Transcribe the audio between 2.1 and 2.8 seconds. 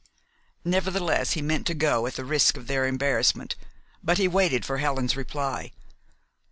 the risk of